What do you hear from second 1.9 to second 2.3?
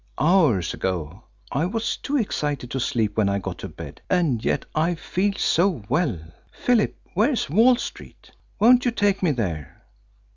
too